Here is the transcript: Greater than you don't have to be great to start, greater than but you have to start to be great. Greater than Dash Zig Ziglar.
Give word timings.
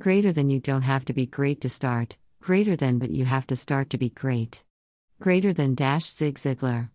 Greater 0.00 0.32
than 0.32 0.50
you 0.50 0.58
don't 0.58 0.82
have 0.82 1.04
to 1.04 1.12
be 1.12 1.24
great 1.24 1.60
to 1.60 1.68
start, 1.68 2.16
greater 2.40 2.74
than 2.74 2.98
but 2.98 3.10
you 3.10 3.24
have 3.24 3.46
to 3.46 3.54
start 3.54 3.90
to 3.90 3.96
be 3.96 4.08
great. 4.08 4.64
Greater 5.20 5.52
than 5.52 5.76
Dash 5.76 6.06
Zig 6.06 6.34
Ziglar. 6.34 6.90